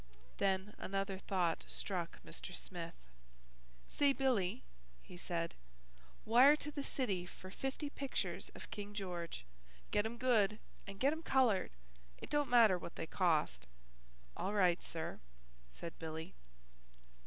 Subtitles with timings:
[0.39, 2.55] Then another thought struck Mr.
[2.55, 2.95] Smith.
[3.87, 4.63] "Say, Billy,"
[5.03, 5.53] he said,
[6.25, 9.45] "wire to the city for fifty pictures of King George.
[9.91, 11.69] Get 'em good, and get 'em coloured.
[12.17, 13.67] It don't matter what they cost."
[14.35, 15.19] "All right, sir,"
[15.69, 16.33] said Billy.